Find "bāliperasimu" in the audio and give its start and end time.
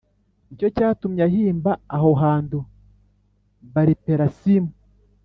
3.73-4.71